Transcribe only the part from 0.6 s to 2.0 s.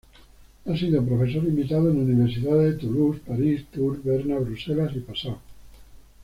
Ha sido profesor invitado en